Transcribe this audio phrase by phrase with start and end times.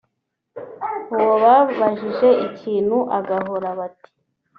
[1.17, 4.09] uwo babajije ikintu agahora bati